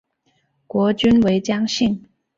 [0.65, 2.03] 国君为姜姓。